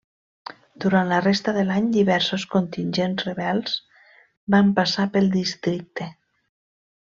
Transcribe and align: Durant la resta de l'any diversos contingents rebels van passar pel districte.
Durant 0.85 1.11
la 1.11 1.19
resta 1.25 1.53
de 1.57 1.65
l'any 1.67 1.91
diversos 1.97 2.45
contingents 2.55 3.27
rebels 3.29 3.77
van 4.57 4.73
passar 4.81 5.09
pel 5.19 5.33
districte. 5.41 6.13